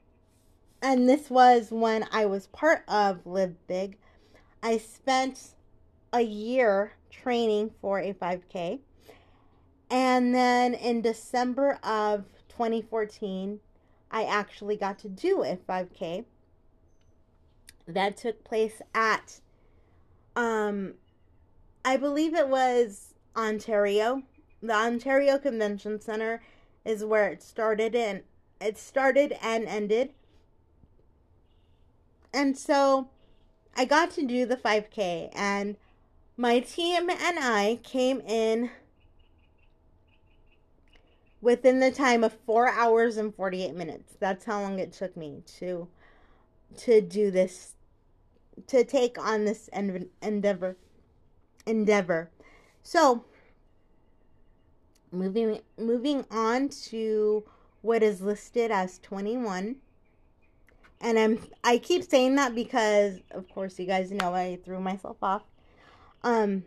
[0.83, 3.97] and this was when I was part of Live Big,
[4.63, 5.55] I spent
[6.13, 8.81] a year training for a 5K.
[9.91, 13.59] And then in December of 2014,
[14.11, 16.27] I actually got to do a 5K
[17.87, 19.41] that took place at
[20.37, 20.95] um
[21.85, 24.23] I believe it was Ontario.
[24.63, 26.43] The Ontario Convention Center
[26.85, 28.23] is where it started and
[28.61, 30.11] it started and ended.
[32.33, 33.09] And so
[33.77, 35.77] I got to do the 5K and
[36.37, 38.71] my team and I came in
[41.41, 44.15] within the time of four hours and 48 minutes.
[44.21, 45.89] That's how long it took me to
[46.75, 47.75] to do this
[48.67, 49.69] to take on this
[50.23, 50.77] endeavor
[51.67, 52.31] endeavor.
[52.83, 53.25] So,
[55.11, 57.45] moving moving on to
[57.83, 59.77] what is listed as 21
[61.01, 65.17] and I'm I keep saying that because of course you guys know I threw myself
[65.23, 65.43] off
[66.23, 66.65] um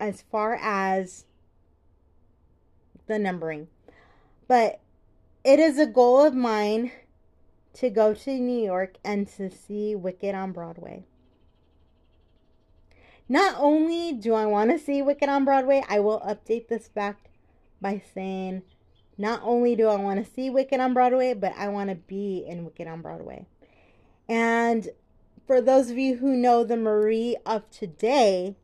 [0.00, 1.24] as far as
[3.06, 3.68] the numbering.
[4.48, 4.80] But
[5.44, 6.92] it is a goal of mine
[7.74, 11.04] to go to New York and to see Wicked on Broadway.
[13.28, 17.28] Not only do I want to see Wicked on Broadway, I will update this fact
[17.80, 18.62] by saying
[19.16, 22.44] not only do I want to see Wicked on Broadway, but I want to be
[22.46, 23.46] in Wicked on Broadway.
[24.28, 24.88] And
[25.46, 28.56] for those of you who know the Marie of today,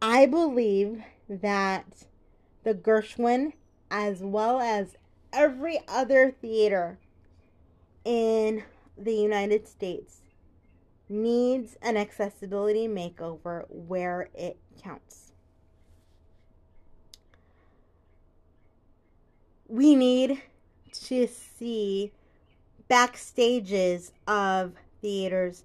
[0.00, 2.04] I believe that
[2.64, 3.52] the Gershwin,
[3.90, 4.96] as well as
[5.32, 6.98] every other theater
[8.04, 8.62] in
[8.96, 10.20] the United States,
[11.08, 15.32] needs an accessibility makeover where it counts.
[19.68, 20.42] We need
[20.92, 22.12] to see
[22.88, 25.64] backstages of theaters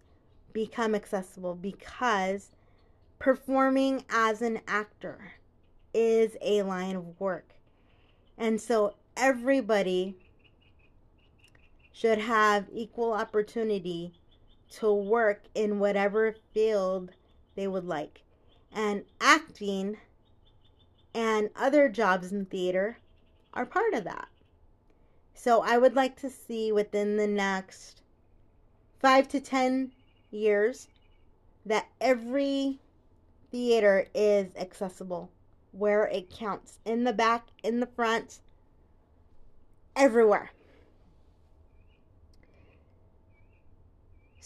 [0.54, 2.50] become accessible because
[3.20, 5.34] performing as an actor
[5.94, 7.54] is a line of work.
[8.38, 10.16] And so everybody
[11.94, 14.14] should have equal opportunity
[14.80, 17.12] to work in whatever field
[17.56, 18.22] they would like.
[18.72, 19.98] And acting
[21.14, 22.98] and other jobs in theater
[23.54, 24.30] are part of that.
[25.34, 28.02] So I would like to see within the next
[29.00, 29.92] five to 10
[30.30, 30.88] years
[31.66, 32.80] that every
[33.52, 35.30] theater is accessible
[35.72, 38.40] where it counts in the back, in the front,
[39.96, 40.52] everywhere.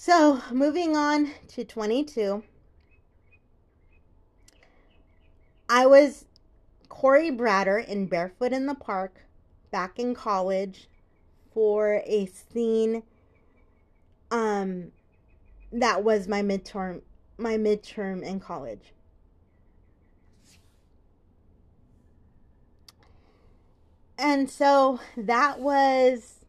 [0.06, 2.44] So, moving on to 22.
[5.68, 6.26] I was
[6.90, 9.22] Corie Bratter in Barefoot in the Park
[9.72, 10.88] back in college
[11.56, 13.02] for a scene
[14.30, 14.92] um
[15.72, 17.02] that was my midterm
[17.40, 18.94] my midterm in college.
[24.20, 26.45] And so that was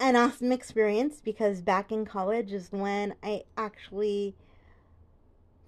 [0.00, 4.34] an awesome experience because back in college is when I actually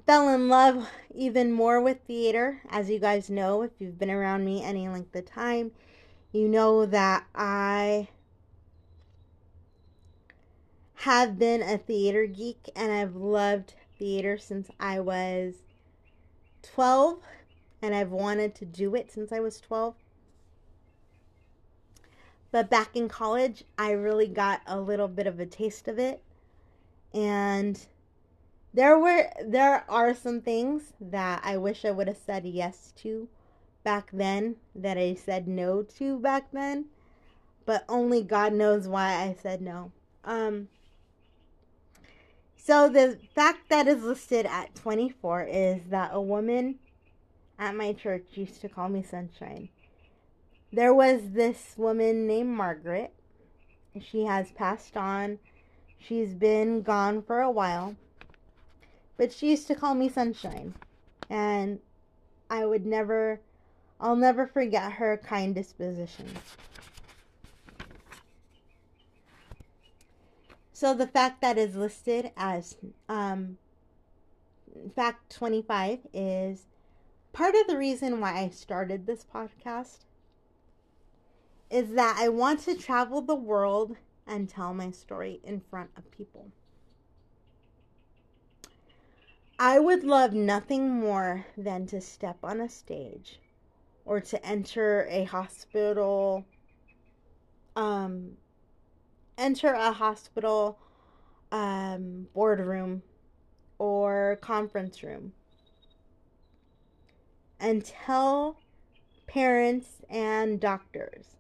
[0.06, 2.62] fell in love even more with theater.
[2.68, 5.72] As you guys know, if you've been around me any length of time,
[6.32, 8.08] you know that I
[11.00, 15.54] have been a theater geek and I've loved theater since I was
[16.62, 17.20] 12
[17.82, 19.94] and I've wanted to do it since I was 12.
[22.50, 26.22] But back in college, I really got a little bit of a taste of it.
[27.12, 27.84] And
[28.72, 33.28] there were there are some things that I wish I would have said yes to
[33.84, 36.86] back then that I said no to back then.
[37.64, 39.92] But only God knows why I said no.
[40.24, 40.68] Um
[42.56, 46.80] so the fact that is listed at 24 is that a woman
[47.58, 49.68] at my church used to call me Sunshine.
[50.76, 53.14] There was this woman named Margaret.
[53.98, 55.38] She has passed on.
[55.98, 57.96] She's been gone for a while.
[59.16, 60.74] But she used to call me Sunshine.
[61.30, 61.80] And
[62.50, 63.40] I would never,
[63.98, 66.26] I'll never forget her kind disposition.
[70.74, 72.76] So the fact that is listed as
[73.08, 73.56] um,
[74.94, 76.66] fact 25 is
[77.32, 80.00] part of the reason why I started this podcast
[81.70, 83.96] is that I want to travel the world
[84.26, 86.50] and tell my story in front of people.
[89.58, 93.40] I would love nothing more than to step on a stage
[94.04, 96.44] or to enter a hospital
[97.74, 98.36] um
[99.38, 100.78] enter a hospital
[101.52, 103.02] um, boardroom
[103.78, 105.32] or conference room
[107.60, 108.58] and tell
[109.26, 111.36] parents and doctors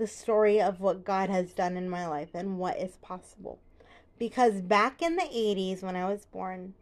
[0.00, 3.58] the story of what God has done in my life and what is possible.
[4.18, 6.72] Because back in the 80s when I was born,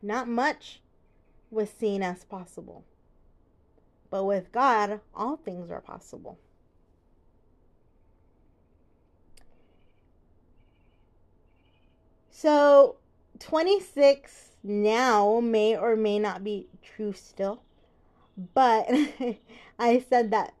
[0.00, 0.80] not much
[1.50, 2.82] was seen as possible.
[4.08, 6.38] But with God, all things are possible.
[12.30, 12.96] So
[13.38, 17.60] 26 now may or may not be true still.
[18.54, 18.86] But
[19.78, 20.54] I said that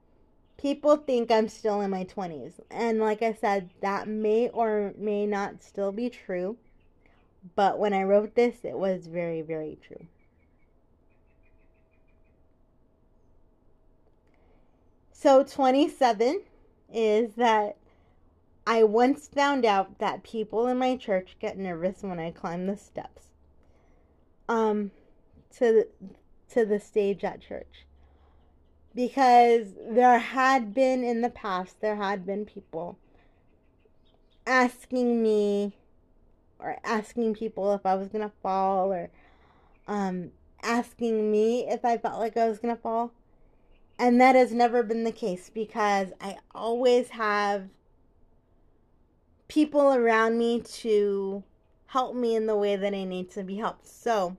[0.56, 2.60] people think I'm still in my 20s.
[2.70, 6.56] And like I said, that may or may not still be true.
[7.54, 10.06] But when I wrote this, it was very, very true.
[15.12, 16.42] So 27
[16.92, 17.76] is that
[18.66, 22.76] I once found out that people in my church get nervous when I climb the
[22.76, 23.26] steps
[24.48, 24.90] um
[25.50, 25.88] to the,
[26.50, 27.86] to the stage at church
[28.96, 32.98] because there had been in the past there had been people
[34.46, 35.76] asking me
[36.58, 39.10] or asking people if I was to fall or
[39.86, 40.32] um
[40.62, 43.12] asking me if I felt like I was to fall
[43.98, 47.68] and that has never been the case because I always have
[49.48, 51.44] people around me to
[51.86, 53.86] help me in the way that I need to be helped.
[53.86, 54.36] So,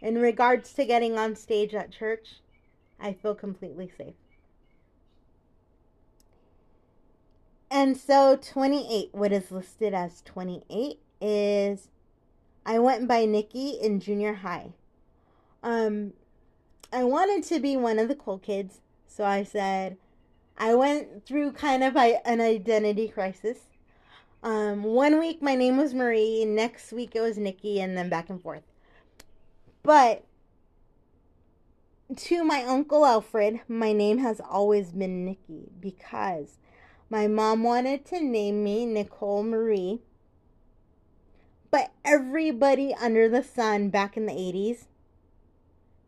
[0.00, 2.36] in regards to getting on stage at church,
[3.00, 4.14] I feel completely safe.
[7.70, 11.88] And so 28, what is listed as 28 is
[12.64, 14.72] I went by Nikki in junior high.
[15.62, 16.12] Um
[16.92, 19.96] I wanted to be one of the cool kids, so I said
[20.56, 23.58] I went through kind of an identity crisis.
[24.42, 28.30] Um, one week my name was Marie, next week it was Nikki, and then back
[28.30, 28.62] and forth.
[29.82, 30.24] But
[32.14, 36.58] to my uncle Alfred, my name has always been Nikki because
[37.10, 40.02] my mom wanted to name me Nicole Marie.
[41.70, 44.86] But everybody under the sun back in the 80s,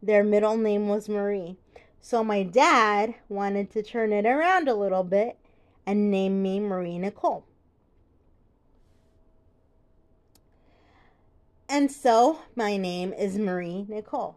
[0.00, 1.56] their middle name was Marie.
[2.00, 5.36] So my dad wanted to turn it around a little bit
[5.84, 7.44] and name me Marie Nicole.
[11.68, 14.36] And so my name is Marie Nicole.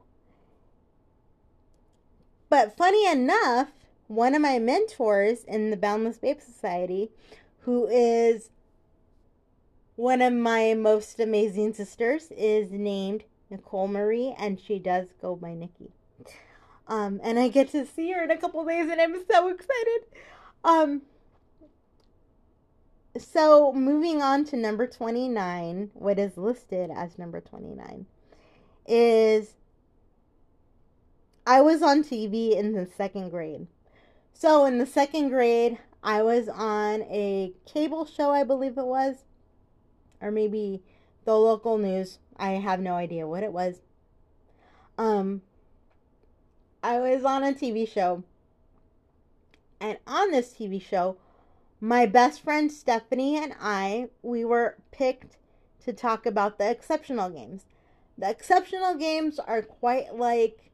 [2.52, 3.70] But funny enough,
[4.08, 7.10] one of my mentors in the Boundless Babe Society,
[7.60, 8.50] who is
[9.96, 15.54] one of my most amazing sisters, is named Nicole Marie, and she does go by
[15.54, 15.94] Nikki.
[16.90, 20.02] Um, and I get to see her in a couple days, and I'm so excited.
[20.66, 21.04] Um,
[23.18, 28.08] so moving on to number 29, what is listed as number 29
[28.88, 29.54] is
[31.46, 33.68] I was on TV in the second grade.
[34.34, 39.24] So in the second grade, I was on a cable show, I believe it was,
[40.20, 40.82] or maybe
[41.26, 42.20] the local news.
[42.38, 43.82] I have no idea what it was.
[44.98, 45.42] Um,
[46.84, 48.24] I was on a TV show,
[49.80, 51.18] and on this TV show,
[51.80, 55.38] my best friend Stephanie and I, we were picked
[55.84, 57.66] to talk about the exceptional games.
[58.18, 60.71] The exceptional games are quite like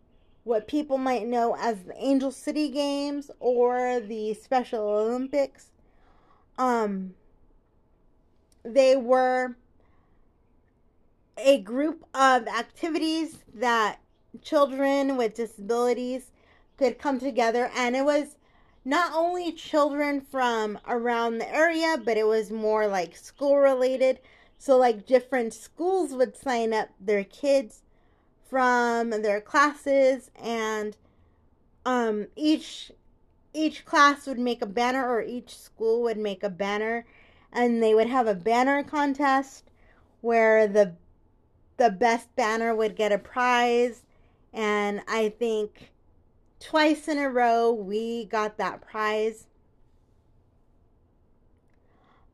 [0.47, 5.71] what people might know as the Angel City Games or the Special Olympics.
[6.57, 7.15] Um,
[8.63, 9.57] they were
[11.37, 13.99] a group of activities that
[14.41, 16.31] children with disabilities
[16.77, 18.37] could come together, and it was
[18.85, 24.19] not only children from around the area, but it was more like school related.
[24.57, 27.81] So, like, different schools would sign up their kids
[28.49, 30.97] from their classes and
[31.85, 32.91] um, each
[33.53, 37.05] each class would make a banner or each school would make a banner.
[37.51, 39.63] And they would have a banner contest
[40.21, 40.93] where the
[41.77, 44.03] the best banner would get a prize.
[44.53, 45.91] And I think
[46.59, 49.47] twice in a row we got that prize.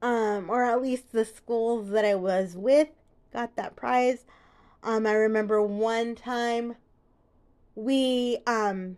[0.02, 2.90] Um, or at least the schools that I was with
[3.32, 4.26] got that prize
[4.84, 6.76] um, I remember one time
[7.76, 8.98] we, um,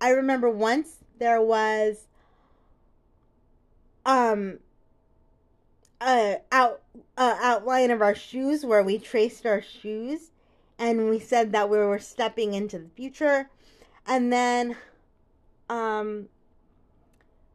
[0.00, 2.06] I remember once there was,
[4.04, 4.58] um,
[6.00, 6.82] a out
[7.16, 10.30] a outline of our shoes where we traced our shoes,
[10.78, 13.48] and we said that we were stepping into the future,
[14.06, 14.76] and then,
[15.68, 16.28] um,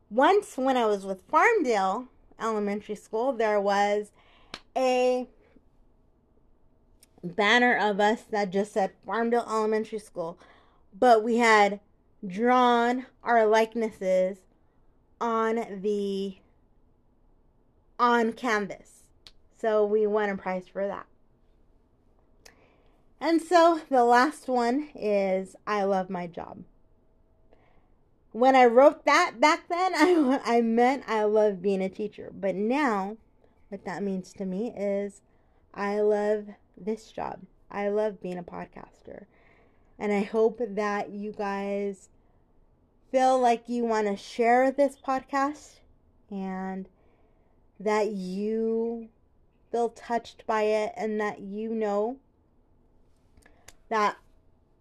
[0.10, 2.08] once when I was with Farmdale
[2.40, 4.12] Elementary School, there was
[4.76, 5.28] a
[7.24, 10.38] banner of us that just said Farmdale Elementary School,
[10.98, 11.80] but we had
[12.26, 14.40] drawn our likenesses
[15.20, 16.38] on the
[18.00, 19.04] on canvas.
[19.58, 21.06] So we won a prize for that.
[23.20, 26.64] And so the last one is I love my job.
[28.32, 32.32] When I wrote that back then, I, I meant I love being a teacher.
[32.34, 33.18] But now,
[33.70, 35.22] what that means to me is
[35.74, 36.48] I love
[36.78, 37.40] this job.
[37.70, 39.26] I love being a podcaster.
[39.98, 42.10] And I hope that you guys
[43.12, 45.80] feel like you want to share this podcast
[46.30, 46.88] and
[47.80, 49.10] that you
[49.72, 52.18] feel touched by it and that you know
[53.90, 54.18] that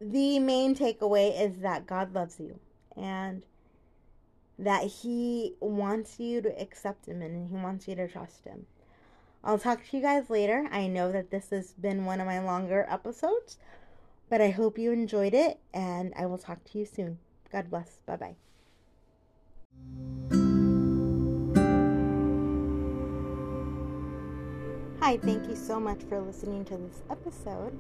[0.01, 2.59] the main takeaway is that God loves you
[2.97, 3.45] and
[4.59, 8.67] that He wants you to accept Him and He wants you to trust Him.
[9.43, 10.69] I'll talk to you guys later.
[10.71, 13.57] I know that this has been one of my longer episodes,
[14.29, 17.19] but I hope you enjoyed it, and I will talk to you soon.
[17.51, 18.01] God bless.
[18.05, 18.37] Bye bye.
[25.01, 27.77] Hi, thank you so much for listening to this episode.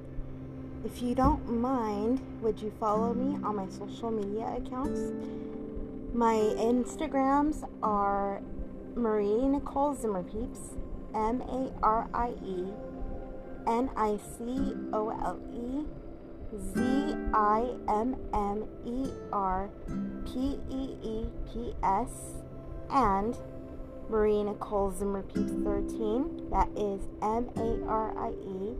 [0.82, 5.12] If you don't mind, would you follow me on my social media accounts?
[6.14, 8.40] My Instagrams are
[8.96, 10.78] Marie Nicole Zimmer Peeps
[11.14, 12.66] M A R I E
[13.66, 15.86] N I C O L E
[16.74, 19.70] Z I M M E R
[20.26, 22.10] P E E P S
[22.90, 23.36] and
[24.08, 26.50] Marie Nicole Zimmer Peeps 13.
[26.50, 28.74] That is M A R I E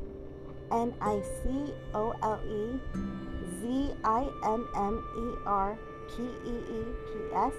[0.73, 2.81] N I C O L E
[3.61, 5.79] Z I M M E R
[6.09, 7.55] P E E P S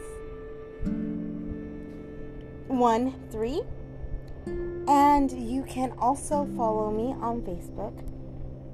[2.67, 3.61] 1 3.
[4.45, 7.93] And you can also follow me on Facebook.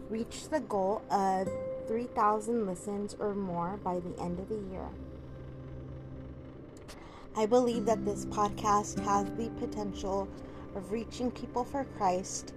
[0.09, 1.47] reach the goal of
[1.87, 4.89] 3,000 listens or more by the end of the year.
[7.37, 10.27] I believe that this podcast has the potential
[10.75, 12.55] of reaching people for Christ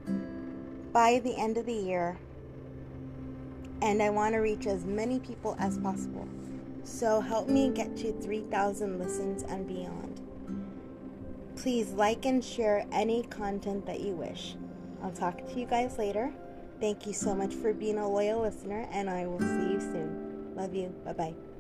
[0.93, 2.17] by the end of the year.
[3.81, 6.25] And I want to reach as many people as possible.
[6.85, 10.20] So help me get to 3,000 listens and beyond.
[11.61, 14.55] Please like and share any content that you wish.
[15.03, 16.33] I'll talk to you guys later.
[16.79, 20.55] Thank you so much for being a loyal listener, and I will see you soon.
[20.55, 20.87] Love you.
[21.05, 21.50] Bye bye.